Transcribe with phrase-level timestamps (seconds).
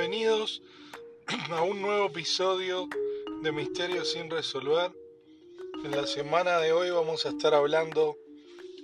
[0.00, 0.62] bienvenidos
[1.50, 2.88] a un nuevo episodio
[3.42, 4.90] de Misterios sin resolver.
[5.84, 8.16] En la semana de hoy vamos a estar hablando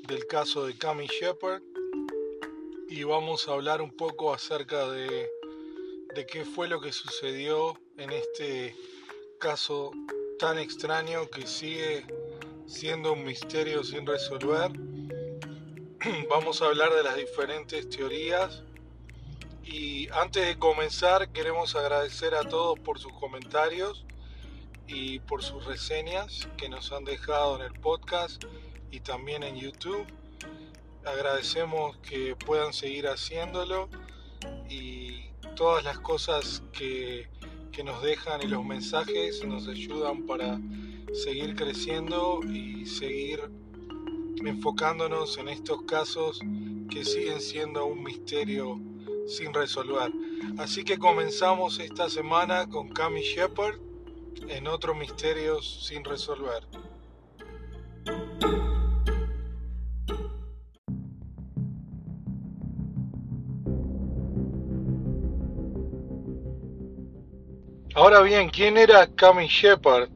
[0.09, 1.62] del caso de Cami Shepard
[2.91, 5.30] y vamos a hablar un poco acerca de,
[6.14, 8.77] de qué fue lo que sucedió en este
[9.39, 9.93] caso
[10.39, 12.05] tan extraño que sigue
[12.67, 14.71] siendo un misterio sin resolver.
[16.29, 18.62] Vamos a hablar de las diferentes teorías
[19.66, 24.04] y antes de comenzar queremos agradecer a todos por sus comentarios
[24.86, 28.44] y por sus reseñas que nos han dejado en el podcast
[28.92, 30.06] y también en YouTube.
[31.04, 33.89] Agradecemos que puedan seguir haciéndolo
[34.70, 37.28] y todas las cosas que,
[37.72, 40.61] que nos dejan y los mensajes nos ayudan para
[41.12, 43.42] seguir creciendo y seguir
[44.44, 46.41] enfocándonos en estos casos
[46.89, 48.80] que siguen siendo un misterio
[49.27, 50.12] sin resolver.
[50.59, 53.78] Así que comenzamos esta semana con Cami Shepard
[54.48, 56.67] en otros misterios sin resolver.
[67.95, 70.11] Ahora bien, ¿quién era Cami Shepard?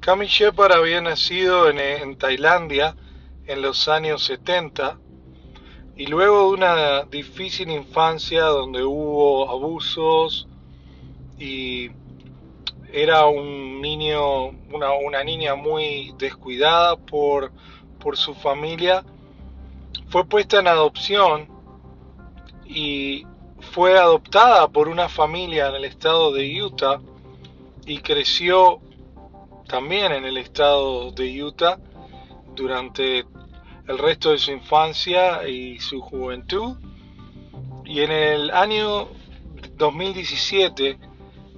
[0.00, 2.96] Cami Shepard había nacido en, en Tailandia
[3.46, 5.00] en los años 70
[5.98, 10.46] y luego de una difícil infancia donde hubo abusos
[11.40, 11.90] y
[12.92, 17.50] era un niño, una, niña muy descuidada por,
[17.98, 19.04] por su familia,
[20.08, 21.48] fue puesta en adopción
[22.64, 23.26] y
[23.72, 27.00] fue adoptada por una familia en el estado de Utah
[27.86, 28.78] y creció
[29.66, 31.80] también en el estado de Utah
[32.54, 33.26] durante
[33.88, 36.76] el resto de su infancia y su juventud.
[37.84, 39.08] Y en el año
[39.76, 40.98] 2017,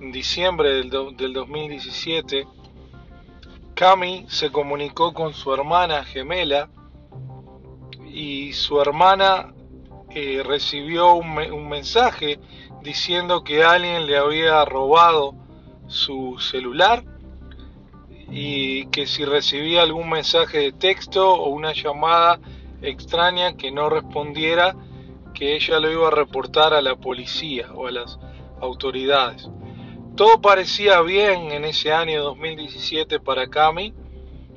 [0.01, 2.47] en diciembre del, 2017,
[3.75, 6.71] Cami se comunicó con su hermana gemela
[8.07, 9.53] y su hermana
[10.11, 12.39] eh, recibió un, un, mensaje
[12.83, 15.35] diciendo que alguien le había robado
[15.89, 17.05] su celular
[18.31, 22.39] y que si recibía algún mensaje de texto o una llamada
[22.81, 24.77] extraña que no respondiera,
[25.35, 28.19] que ella lo iba a reportar a la policía o a las
[28.61, 29.49] autoridades.
[30.17, 33.95] Todo parecía bien en ese año 2017 para Cami.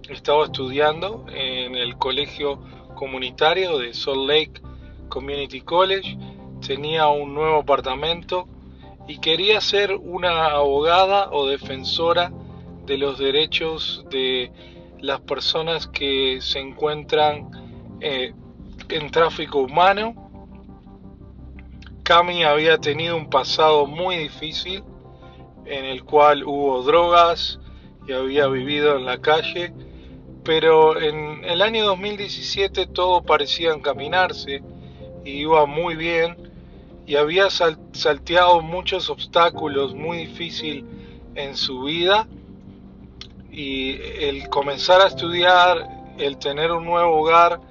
[0.09, 2.59] Estaba estudiando en el colegio
[2.95, 4.61] comunitario de Salt Lake
[5.09, 6.17] Community College.
[6.65, 8.47] Tenía un nuevo apartamento
[9.07, 12.31] y quería ser una abogada o defensora
[12.85, 14.51] de los derechos de
[14.99, 17.49] las personas que se encuentran
[17.99, 18.33] eh,
[18.89, 20.15] en tráfico humano.
[22.03, 24.83] Cami había tenido un pasado muy difícil
[25.65, 27.59] en el cual hubo drogas
[28.07, 29.73] y había vivido en la calle,
[30.43, 34.61] pero en el año 2017 todo parecía encaminarse
[35.23, 36.35] y iba muy bien
[37.05, 40.83] y había salteado muchos obstáculos muy difíciles
[41.35, 42.27] en su vida
[43.53, 45.87] y el comenzar a estudiar,
[46.17, 47.61] el tener un nuevo hogar,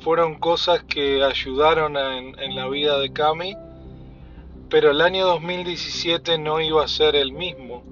[0.00, 3.56] fueron cosas que ayudaron en, la vida de Cami,
[4.68, 7.84] pero el año 2017 no iba a ser el mismo.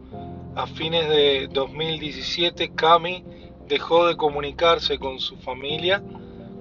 [0.57, 3.25] A fines de 2017 Cami
[3.69, 6.03] dejó de comunicarse con su familia,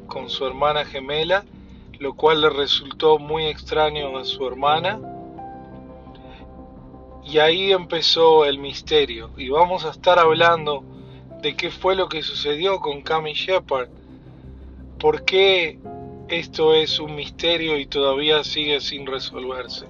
[0.06, 1.44] con su hermana gemela,
[1.98, 5.00] lo cual le resultó muy extraño a su hermana
[7.28, 9.32] y ahí empezó el misterio.
[9.38, 10.84] Y vamos a estar hablando
[11.42, 13.90] de qué fue lo que sucedió con Cami Shepard.
[14.98, 15.78] ¿Por qué
[16.30, 19.88] esto es un misterio y todavía sigue sin resolverse?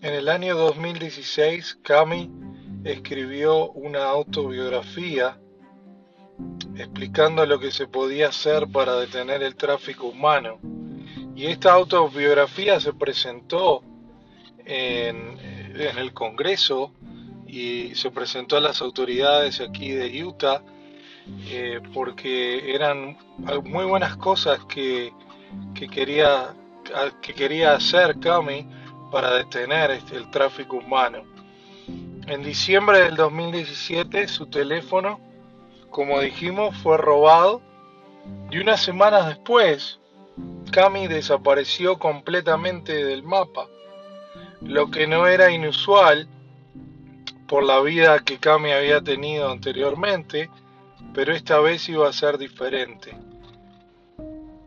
[0.00, 2.30] En el año 2016, Cami
[2.84, 5.38] escribió una autobiografía
[6.76, 10.58] explicando lo que se podía hacer para detener el tráfico humano.
[11.34, 13.82] Y esta autobiografía se presentó
[14.64, 15.38] en,
[15.76, 16.92] el Congreso
[17.46, 20.62] y se presentó a las autoridades aquí de Utah
[21.48, 23.18] eh, porque eran
[23.64, 25.12] muy buenas cosas que,
[25.74, 26.54] que, quería,
[27.20, 28.66] que quería hacer Cami
[29.12, 31.24] para detener este, el tráfico humano.
[32.26, 35.20] En diciembre del 2017 su teléfono
[35.96, 37.62] como dijimos, fue robado
[38.50, 39.98] y unas semanas después,
[40.70, 43.66] Cami desapareció completamente del mapa,
[44.60, 46.28] lo que no era inusual
[47.48, 50.50] por la vida que Cami había tenido anteriormente,
[51.14, 53.16] pero esta vez iba a ser diferente.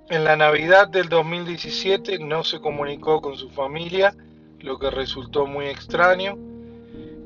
[0.09, 4.15] En la Navidad del 2017 no se comunicó con su familia,
[4.61, 6.35] lo que resultó muy extraño,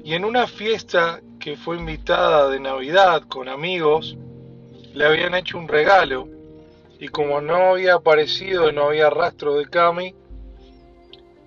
[0.03, 4.17] y en una fiesta que fue invitada de Navidad con amigos,
[4.93, 6.29] le habían hecho un regalo,
[7.01, 10.15] y como no había aparecido, no había rastro de Cami,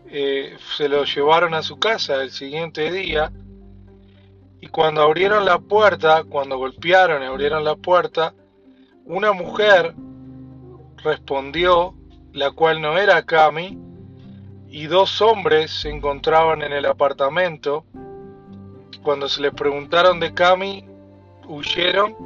[0.08, 3.32] eh, se lo llevaron a su casa el siguiente día,
[4.60, 8.34] y cuando abrieron la puerta, cuando golpearon y abrieron la puerta,
[9.06, 9.94] una mujer
[11.02, 11.94] respondió,
[12.34, 13.78] la cual no era Cami,
[14.68, 17.86] y dos hombres se encontraban en el apartamento.
[19.06, 20.84] Cuando se les preguntaron de Cami,
[21.46, 22.16] huyeron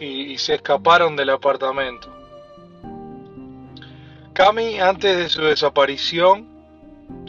[0.00, 2.12] y, y se escaparon del apartamento.
[4.32, 6.48] Cami, antes de su desaparición,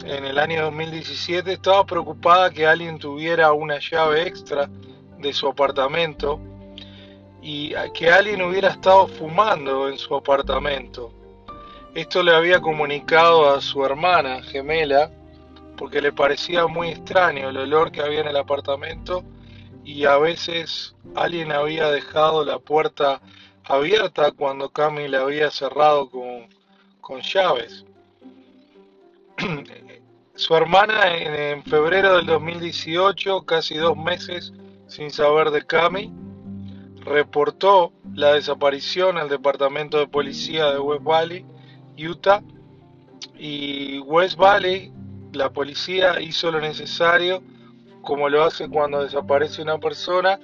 [0.04, 4.68] en el año 2017, estaba preocupada que alguien tuviera una llave extra
[5.18, 6.40] de su apartamento
[7.40, 11.12] y que alguien hubiera estado fumando en su apartamento.
[11.94, 15.08] Esto le había comunicado a su hermana gemela
[15.78, 19.24] porque le parecía muy extraño el olor que había en el apartamento
[19.84, 23.22] y a veces alguien había dejado la puerta
[23.64, 26.48] abierta cuando Cami la había cerrado con,
[27.00, 27.86] con llaves.
[30.34, 34.52] su hermana en, en febrero del 2018, casi dos meses
[34.88, 36.12] sin saber de Cami,
[37.00, 41.46] reportó la desaparición al Departamento de Policía de West Valley,
[41.96, 42.42] Utah,
[43.38, 44.92] y West Valley,
[45.32, 47.42] la policía hizo lo necesario,
[48.02, 50.38] como lo hace cuando desaparece una persona,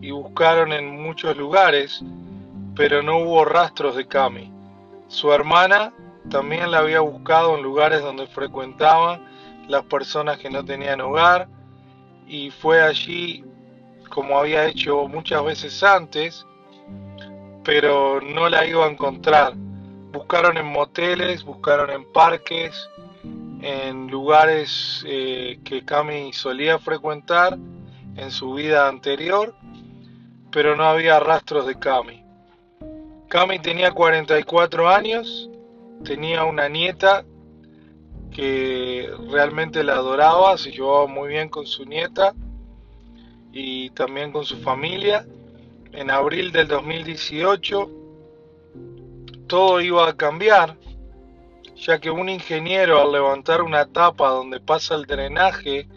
[0.00, 2.02] y buscaron en muchos lugares,
[2.76, 4.52] pero no hubo rastros de Cami.
[5.08, 5.92] Su hermana
[6.30, 9.24] también la había buscado en lugares donde frecuentaban
[9.66, 11.48] las personas que no tenían hogar,
[12.26, 13.44] y fue allí
[14.08, 16.46] como había hecho muchas veces antes,
[17.64, 19.54] pero no la iba a encontrar.
[20.12, 22.88] Buscaron en moteles, buscaron en parques,
[23.60, 27.58] en lugares eh, que Cami solía frecuentar
[28.16, 29.54] en su vida anterior,
[30.50, 32.24] pero no había rastros de Cami.
[33.28, 35.50] Cami tenía 44 años,
[36.04, 37.24] tenía una nieta
[38.30, 42.34] que realmente la adoraba, se llevaba muy bien con su nieta
[43.52, 45.26] y también con su familia.
[45.92, 47.90] En abril del 2018
[49.46, 50.76] todo iba a cambiar,
[51.78, 55.88] ya que un ingeniero al levantar una tapa donde pasa el drenaje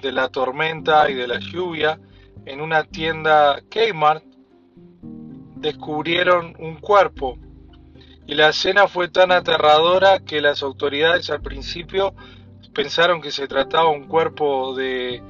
[0.00, 1.98] de la tormenta y de la lluvia
[2.46, 4.24] en una tienda Kmart,
[5.56, 7.38] descubrieron un cuerpo.
[8.26, 12.14] Y la escena fue tan aterradora que las autoridades al principio
[12.72, 15.22] pensaron que se trataba un cuerpo de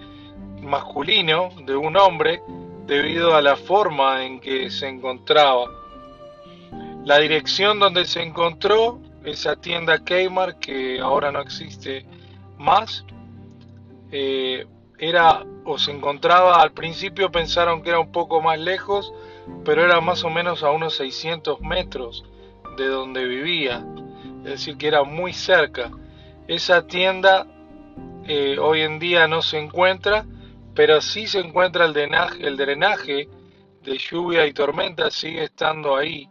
[0.61, 2.43] masculino de un hombre
[2.87, 5.71] debido a la forma en que se encontraba.
[7.05, 12.05] La dirección donde se encontró, esa tienda Kmart que ahora no existe
[12.59, 13.05] más,
[14.13, 14.67] eh,
[14.99, 19.13] era o se encontraba al principio pensaron que era un poco más lejos,
[19.65, 22.25] pero era más o menos a unos 600 metros
[22.77, 23.85] de donde vivía,
[24.45, 25.91] es decir que era muy cerca.
[26.47, 27.47] Esa tienda
[28.27, 30.27] eh, hoy en día no se encuentra,
[30.75, 33.29] pero sí se encuentra el drenaje, el drenaje
[33.83, 36.29] de lluvia y tormenta, sigue estando ahí.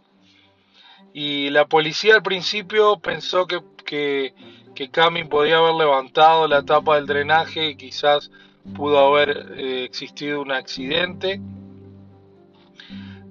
[1.14, 4.34] Y la policía al principio pensó que, que,
[4.74, 8.32] que Cami podía haber levantado la tapa del drenaje y quizás
[8.76, 11.42] pudo haber eh, existido un accidente.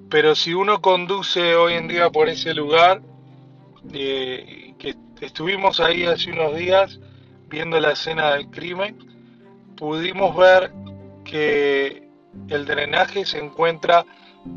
[0.08, 3.02] Pero si uno conduce hoy en día por ese lugar,
[3.92, 7.00] eh, que estuvimos ahí hace unos días
[7.48, 8.98] viendo la escena del crimen,
[9.76, 10.72] pudimos ver
[11.24, 12.08] que
[12.48, 14.04] el drenaje se encuentra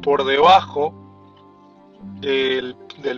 [0.02, 0.94] por debajo
[2.20, 2.76] del,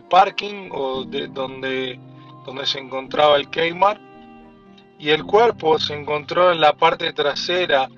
[0.10, 2.00] parking o de donde,
[2.46, 4.02] donde se encontraba el Kmart
[5.00, 7.90] y el cuerpo se encontró en la parte trasera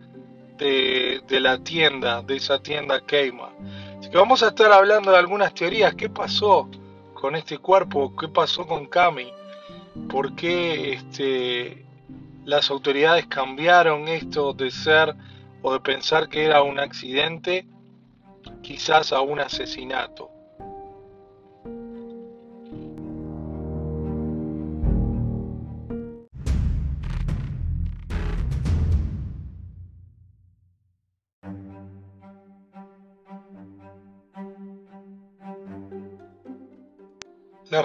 [0.58, 3.56] de, de la tienda, de esa tienda Kmart.
[4.00, 5.96] Así que vamos a estar hablando de algunas teorías.
[5.96, 6.70] ¿Qué pasó
[7.14, 8.16] con este cuerpo?
[8.16, 9.32] ¿Qué pasó con Cami?
[10.10, 11.86] ¿Por qué este,
[12.46, 15.16] las autoridades cambiaron esto de ser
[15.62, 17.68] o de pensar que era un accidente,
[18.62, 20.32] quizás a un asesinato.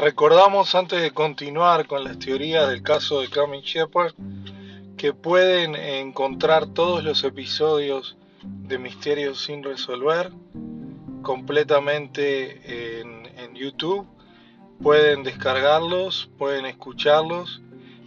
[0.05, 4.13] Recordamos antes de continuar con las teorías del caso de Cameron Shepard
[4.99, 10.31] que pueden encontrar todos los episodios de Misterios sin resolver
[11.23, 14.07] completamente en, en YouTube.
[14.83, 17.63] Pueden descargarlos, pueden escucharlos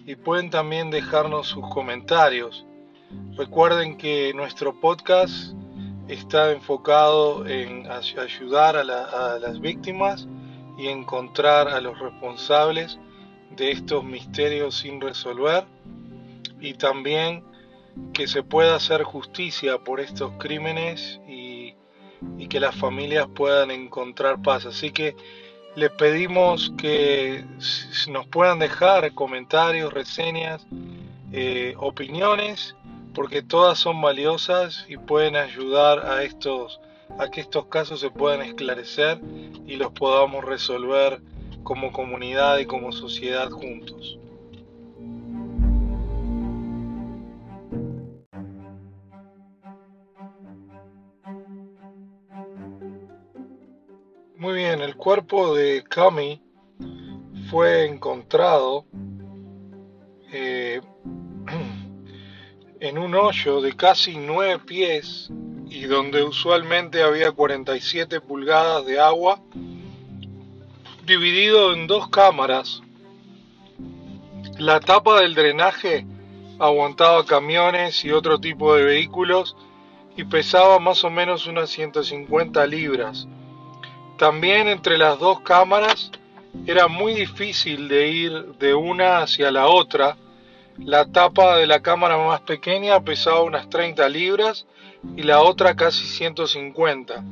[0.05, 2.63] y pueden también dejarnos sus comentarios.
[3.35, 5.51] Recuerden que nuestro podcast
[6.07, 10.27] está enfocado en ayudar a, las víctimas
[10.77, 12.99] y encontrar a los responsables
[13.55, 15.65] de estos misterios sin resolver
[16.59, 17.43] y también
[18.13, 21.73] que se pueda hacer justicia por estos crímenes y,
[22.37, 24.65] y que las familias puedan encontrar paz.
[24.65, 25.15] Así que
[25.75, 27.45] le pedimos que
[28.09, 30.65] nos puedan dejar comentarios, reseñas,
[31.31, 32.75] eh, opiniones,
[33.13, 36.79] porque todas son valiosas y pueden ayudar a estos
[37.17, 39.19] a que estos casos se puedan esclarecer
[39.65, 41.21] y los podamos resolver
[41.63, 44.19] como comunidad y como sociedad juntos.
[54.37, 56.41] Muy bien, el cuerpo de Cami
[57.49, 58.85] fue encontrado
[60.31, 60.79] eh,
[62.79, 65.31] en un hoyo de casi 9 pies
[65.69, 69.39] y donde usualmente había 47 pulgadas de agua,
[71.05, 72.81] dividido en dos cámaras.
[74.57, 76.05] La tapa del drenaje
[76.59, 79.55] aguantaba camiones y otro tipo de vehículos
[80.15, 83.27] y pesaba más o menos unas 150 libras
[84.17, 86.11] también entre las dos cámaras
[86.65, 90.17] era muy difícil de ir de una hacia la otra.
[90.79, 94.65] La tapa de la cámara más pequeña pesaba unas 30 libras
[95.15, 97.23] y la otra casi 150.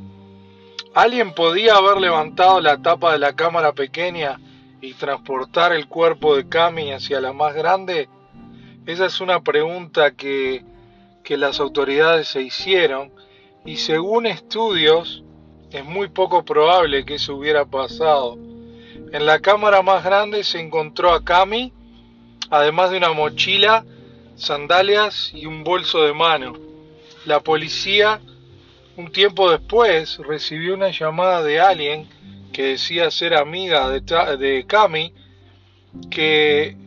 [0.93, 4.39] ¿Alguien podía haber levantado la tapa de la cámara pequeña
[4.81, 8.07] y transportar el cuerpo de Cami hacia la más grande?
[8.85, 10.63] Esa es una pregunta que,
[11.23, 13.11] que las autoridades se hicieron
[13.65, 15.23] y según estudios
[15.71, 18.37] es muy poco probable que eso hubiera pasado.
[19.11, 21.73] En la cámara más grande se encontró a Cami,
[22.49, 23.83] además de una mochila,
[24.35, 26.53] sandalias y un bolso de mano.
[27.25, 28.21] La policía,
[28.97, 32.07] un tiempo después, recibió una llamada de alguien
[32.53, 34.01] que decía ser amiga de,
[34.37, 35.11] de Cami,
[36.11, 36.77] que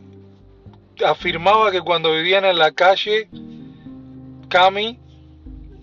[1.05, 3.27] afirmaba que cuando vivían en la calle,
[4.47, 4.97] Cami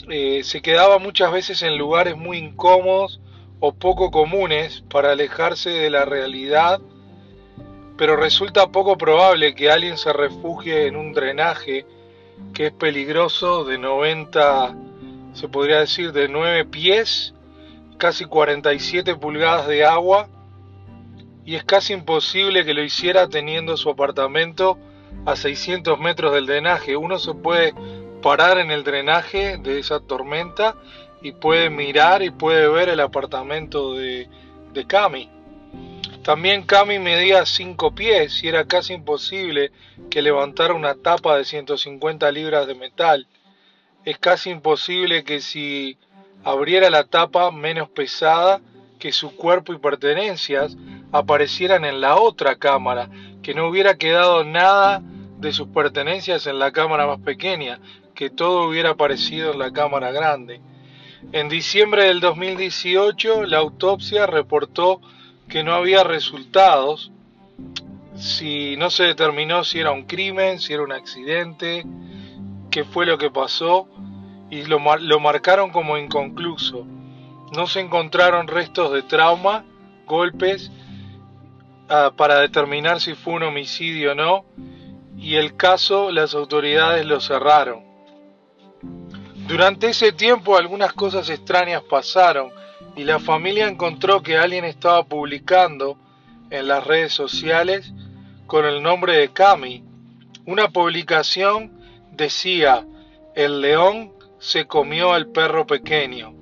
[0.08, 3.20] eh, se quedaba muchas veces en lugares muy incómodos
[3.60, 6.80] o poco comunes para alejarse de la realidad,
[7.98, 11.84] pero resulta poco probable que alguien se refugie en un drenaje
[12.55, 14.76] que es peligroso de 90,
[15.35, 17.35] se podría decir, de 9 pies,
[17.99, 20.28] casi 47 pulgadas de agua,
[21.45, 24.78] y es casi imposible que lo hiciera teniendo su apartamento
[25.25, 26.97] a 600 metros del drenaje.
[26.97, 27.73] Uno se puede
[28.21, 30.75] parar en el drenaje de esa tormenta
[31.23, 34.28] y puede mirar y puede ver el apartamento de,
[34.73, 35.31] de Cami.
[36.26, 39.71] También Cami medía 5 pies y era casi imposible
[40.11, 43.28] que levantara una tapa de 150 libras de metal.
[44.04, 45.99] Es casi imposible que si
[46.42, 48.61] abriera la tapa menos pesada
[48.99, 50.76] que su cuerpo y pertenencias
[51.12, 53.09] aparecieran en la otra cámara,
[53.40, 55.02] que no hubiera quedado nada
[55.38, 57.78] de sus pertenencias en la cámara más pequeña,
[58.16, 60.61] que todo hubiera aparecido en la cámara grande.
[61.30, 65.00] En diciembre del 2018, la autopsia reportó
[65.48, 67.12] que no había resultados,
[68.16, 71.84] si no se determinó si era un crimen, si era un accidente,
[72.70, 73.88] qué fue lo que pasó,
[74.50, 76.86] y lo, lo marcaron como inconcluso.
[77.54, 79.64] No se encontraron restos de trauma,
[80.06, 80.70] golpes,
[81.88, 84.44] ah, para determinar si fue un homicidio o no,
[85.16, 87.84] y el caso las autoridades lo cerraron.
[89.46, 92.50] Durante ese tiempo algunas cosas extrañas pasaron
[92.96, 95.98] y la familia encontró que alguien estaba publicando
[96.48, 97.92] en las redes sociales
[98.46, 99.84] con el nombre de Cami.
[100.46, 101.78] Una publicación
[102.12, 102.86] decía,
[103.34, 106.34] el león se comió al perro pequeño.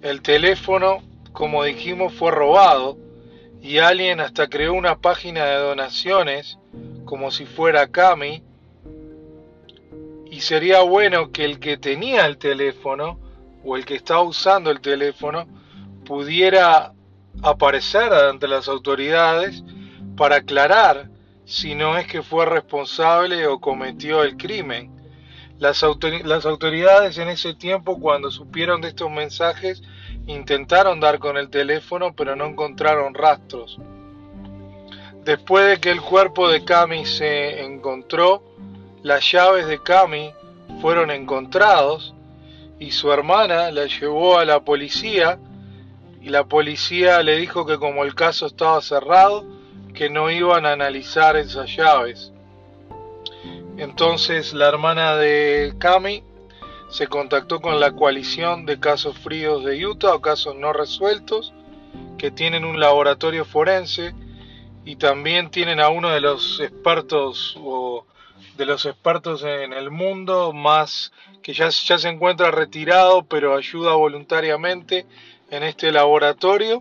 [0.00, 1.02] El teléfono,
[1.32, 2.96] como dijimos, fue robado
[3.60, 6.58] y alguien hasta creó una página de donaciones
[7.04, 8.42] como si fuera Cami
[10.30, 13.25] y sería bueno que el que tenía el teléfono
[13.66, 15.46] o el que estaba usando el teléfono
[16.04, 16.92] pudiera
[17.42, 19.62] aparecer ante las autoridades
[20.16, 21.10] para aclarar
[21.44, 24.92] si no es que fue responsable o cometió el crimen.
[25.58, 25.84] Las,
[26.24, 29.82] las autoridades en ese tiempo cuando supieron de estos mensajes
[30.26, 33.78] intentaron dar con el teléfono pero no encontraron rastros.
[35.24, 38.44] Después de que el cuerpo de Cami se encontró,
[39.02, 40.32] las llaves de Cami
[40.80, 42.15] fueron encontrados
[42.78, 45.38] y su hermana la llevó a la policía
[46.20, 49.44] y la policía le dijo que como el caso estaba cerrado,
[49.94, 52.32] que no iban a analizar esas llaves.
[53.78, 56.22] Entonces la hermana de Cami
[56.88, 61.52] se contactó con la coalición de casos fríos de Utah o casos no resueltos,
[62.18, 64.14] que tienen un laboratorio forense
[64.84, 68.06] y también tienen a uno de los expertos o
[68.56, 75.06] de los expertos en el mundo más que ya, se encuentra retirado pero ayuda voluntariamente
[75.50, 76.80] en este laboratorio.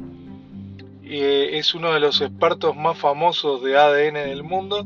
[1.04, 4.86] Eh, es uno de los expertos más famosos de ADN del mundo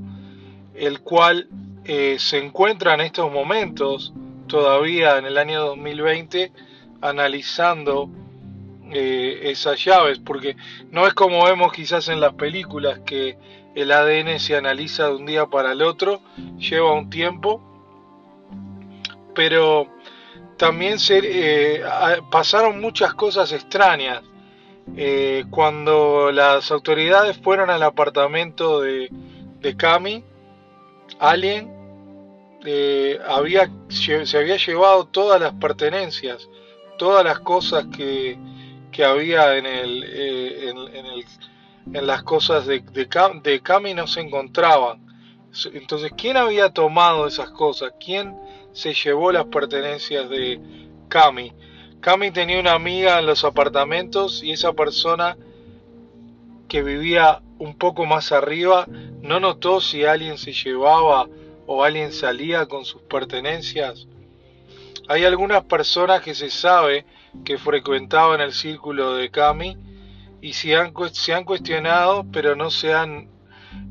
[0.76, 1.48] el cual
[1.86, 4.14] eh, se encuentra en estos momentos
[4.48, 6.52] todavía en el año 2020
[7.02, 8.10] analizando
[8.92, 10.58] eh, esas llaves porque
[10.92, 13.38] no es como vemos quizás en las películas que
[13.82, 16.22] el ADN se analiza de un día para el otro,
[16.58, 17.62] lleva un tiempo,
[19.34, 19.88] pero
[20.58, 21.82] también se, eh,
[22.30, 24.22] pasaron muchas cosas extrañas.
[24.98, 29.10] Eh, cuando las autoridades fueron al apartamento de,
[29.78, 30.24] Cami,
[31.20, 31.72] Alien
[32.66, 36.50] eh, había, se había llevado todas las pertenencias,
[36.98, 38.38] todas las cosas que,
[39.02, 41.26] había en el, en el
[41.94, 45.06] en las cosas de, de, Cami no se encontraban.
[45.74, 47.94] Entonces, ¿quién había tomado esas cosas?
[48.04, 48.36] ¿Quién
[48.72, 50.60] se llevó las pertenencias de
[51.08, 51.54] Cami?
[52.02, 55.38] Cami tenía una amiga en los apartamentos y esa persona
[56.68, 58.88] que vivía un poco más arriba
[59.22, 61.28] no notó si alguien se llevaba
[61.66, 64.08] o alguien salía con sus pertenencias.
[65.08, 67.06] Hay algunas personas que se sabe
[67.44, 69.76] que frecuentaban el círculo de Cami
[70.42, 73.30] y se han, se han cuestionado, pero no se han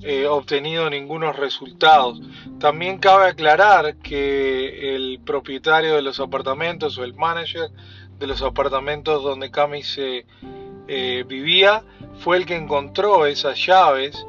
[0.03, 2.21] eh, obtenido ningunos resultados.
[2.59, 7.71] También cabe aclarar que el propietario de los apartamentos o el manager
[8.19, 10.27] de los apartamentos donde Cami se
[10.89, 11.85] eh, vivía
[12.21, 14.27] fue el que encontró esas llaves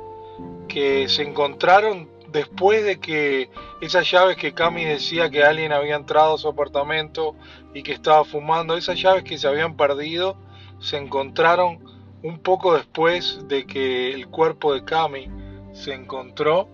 [0.68, 3.50] que se encontraron después de que
[3.82, 7.36] esas llaves que Cami decía que alguien había entrado a su apartamento
[7.74, 10.38] y que estaba fumando, esas llaves que se habían perdido,
[10.80, 11.80] se encontraron
[12.24, 15.30] un poco después de que el cuerpo de Cami
[15.74, 16.68] se encontró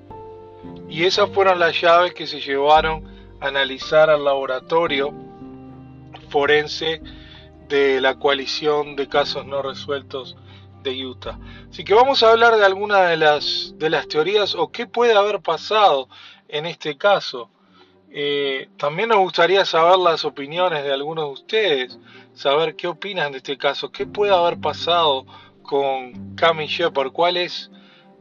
[0.89, 3.05] y esas fueron las llaves que se llevaron
[3.39, 5.13] a analizar al laboratorio
[6.29, 7.01] forense
[7.67, 10.35] de la coalición de casos no resueltos
[10.83, 11.39] de Utah.
[11.69, 15.13] Así que vamos a hablar de algunas de las, de las teorías o qué puede
[15.13, 16.07] haber pasado
[16.47, 17.49] en este caso.
[18.17, 21.99] Eh, también nos gustaría saber las opiniones de algunos de ustedes,
[22.33, 25.25] saber qué opinan de este caso, qué puede haber pasado
[25.61, 27.69] con Cami Shepard, ¿cuáles,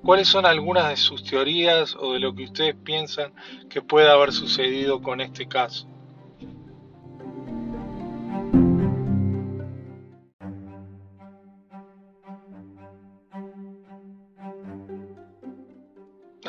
[0.02, 3.32] cuáles son algunas de sus teorías o de lo que ustedes piensan
[3.70, 5.86] que puede haber sucedido con este caso.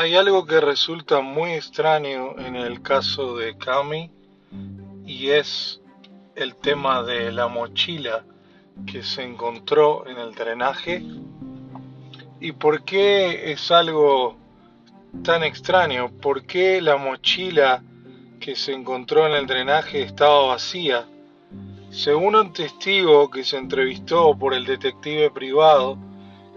[0.06, 4.12] Hay algo que resulta muy extraño en el caso de Cami
[5.04, 5.82] y es
[6.36, 8.24] el tema de la mochila
[8.86, 11.04] que se encontró en el drenaje
[12.40, 14.38] y por qué es algo
[15.24, 17.82] tan extraño, por qué la mochila
[18.40, 21.08] que se encontró en el drenaje estaba vacía.
[21.90, 25.98] Según un testigo que se entrevistó por el detective privado,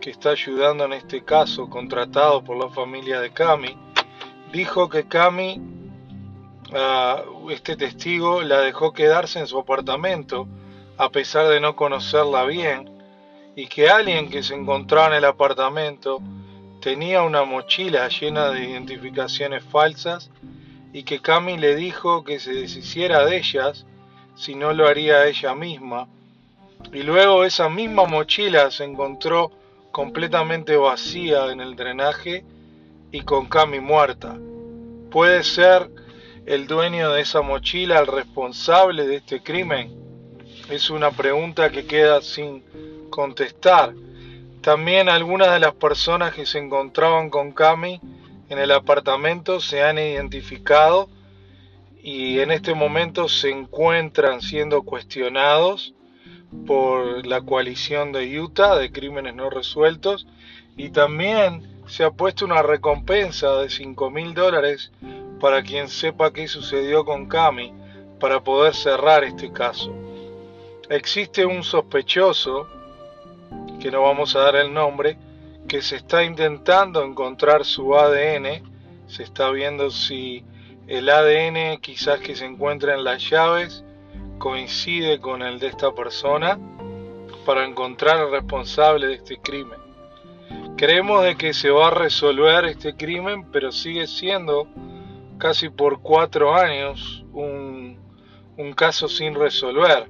[0.00, 3.76] que está ayudando en este caso, contratado por la familia de Cami,
[4.52, 5.60] dijo que Cami,
[6.72, 10.48] ah, este testigo, la dejó quedarse en su apartamento
[10.96, 12.90] a pesar de no conocerla bien,
[13.54, 16.20] y que alguien que se encontraba en el apartamento
[16.80, 20.30] tenía una mochila llena de identificaciones falsas
[20.92, 23.84] y que Cami le dijo que se deshiciera de ellas
[24.36, 26.08] si no lo haría ella misma.
[26.92, 29.50] Y luego esa misma mochila se encontró
[29.92, 32.44] completamente vacía en el drenaje
[33.10, 34.36] y con Cami muerta.
[35.10, 35.90] ¿Puede ser
[36.46, 39.94] el dueño de esa mochila el responsable de este crimen?
[40.70, 42.62] Es una pregunta que queda sin
[43.10, 43.94] contestar.
[44.60, 48.00] También algunas de las personas que se encontraban con Cami
[48.48, 51.08] en el apartamento se han identificado
[52.02, 55.94] y en este momento se encuentran siendo cuestionados
[56.66, 60.26] por la coalición de Utah de crímenes no resueltos
[60.76, 64.92] y también se ha puesto una recompensa de 5 mil dólares
[65.40, 67.72] para quien sepa qué sucedió con Cami
[68.20, 69.92] para poder cerrar este caso.
[70.90, 72.66] Existe un sospechoso,
[73.80, 75.16] que no vamos a dar el nombre,
[75.68, 78.62] que se está intentando encontrar su ADN,
[79.06, 80.44] se está viendo si
[80.86, 83.84] el ADN quizás que se encuentra en las llaves
[84.38, 86.58] coincide con el de esta persona
[87.44, 89.78] para encontrar al responsable de este crimen.
[90.76, 94.68] Creemos de que se va a resolver este crimen, pero sigue siendo
[95.38, 97.98] casi por cuatro años un,
[98.56, 100.08] un caso sin resolver.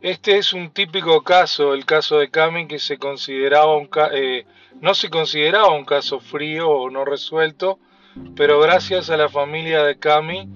[0.00, 4.44] Este es un típico caso, el caso de Cami, que se consideraba un eh,
[4.80, 7.78] no se consideraba un caso frío o no resuelto,
[8.34, 10.48] pero gracias a la familia de Cami,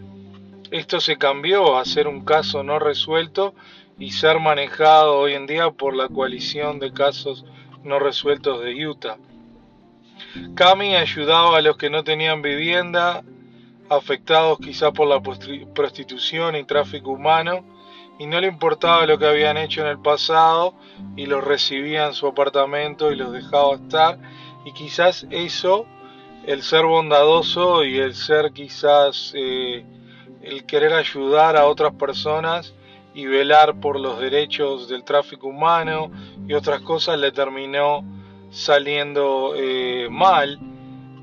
[0.70, 3.54] esto se cambió a ser un caso no resuelto
[3.98, 7.44] y ser manejado hoy en día por la coalición de casos
[7.82, 9.16] no resueltos de Utah.
[10.54, 13.22] Cami ayudaba a los que no tenían vivienda,
[13.88, 17.64] afectados quizá por la prostitución y tráfico humano,
[18.18, 20.74] y no le importaba lo que habían hecho en el pasado
[21.16, 24.18] y los recibía en su apartamento y los dejaba estar
[24.64, 25.86] y quizás eso,
[26.44, 29.84] el ser bondadoso y el ser quizás eh,
[30.46, 32.72] el querer ayudar a otras personas
[33.14, 36.12] y velar por los derechos del tráfico humano
[36.46, 38.04] y otras cosas le terminó
[38.50, 40.60] saliendo eh, mal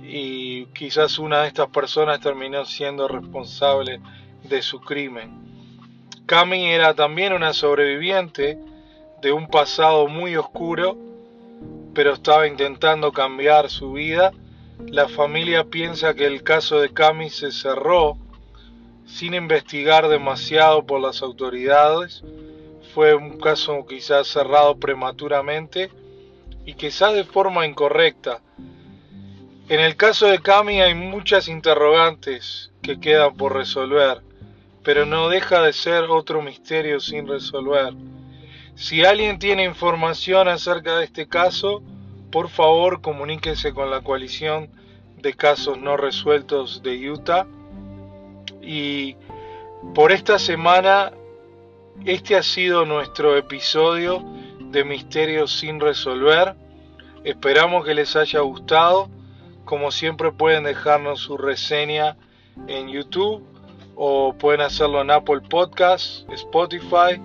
[0.03, 4.01] y quizás una de estas personas terminó siendo responsable
[4.43, 5.41] de su crimen.
[6.25, 8.59] Cami era también una sobreviviente
[9.21, 10.97] de un pasado muy oscuro,
[11.93, 14.33] pero estaba intentando cambiar su vida.
[14.87, 18.17] La familia piensa que el caso de Cami se cerró
[19.13, 22.23] sin investigar demasiado por las autoridades.
[22.93, 25.89] Fue un caso quizás cerrado prematuramente
[26.65, 28.41] y quizás de forma incorrecta.
[29.69, 34.21] En el caso de Cami hay muchas interrogantes que quedan por resolver
[34.83, 37.93] pero no deja de ser otro misterio sin resolver.
[38.75, 41.81] Si alguien tiene información acerca de este caso,
[42.31, 44.69] por favor comuníquese con la coalición
[45.17, 47.47] de casos no resueltos de Utah.
[48.63, 49.15] Y
[49.93, 51.11] por esta semana,
[52.05, 54.23] este ha sido nuestro episodio
[54.59, 56.55] de Misterios sin resolver.
[57.23, 59.09] Esperamos que les haya gustado.
[59.65, 62.17] Como siempre pueden dejarnos su reseña
[62.67, 63.43] en YouTube
[63.95, 67.21] o pueden hacerlo en Apple Podcasts, Spotify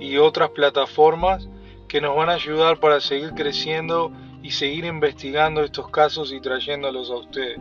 [0.00, 1.48] y otras plataformas
[1.86, 4.12] que nos van a ayudar para seguir creciendo
[4.48, 7.60] y seguir investigando estos casos y trayéndolos a ustedes.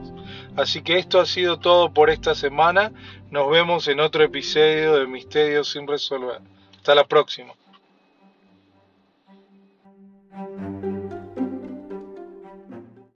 [0.56, 2.94] Así que esto ha sido todo por esta semana.
[3.30, 6.40] Nos vemos en otro episodio de Misterios sin Resolver.
[6.78, 7.54] Hasta la próxima.